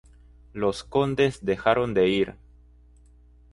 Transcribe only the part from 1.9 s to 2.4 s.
de ir.